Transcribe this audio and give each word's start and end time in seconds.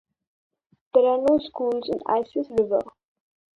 There 0.95 1.05
are 1.05 1.19
no 1.29 1.37
schools 1.37 1.87
in 1.87 1.99
Isis 2.07 2.47
River. 2.49 2.79